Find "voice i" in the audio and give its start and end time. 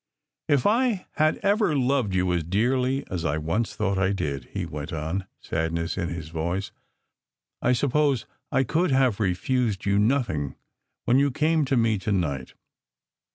6.29-7.73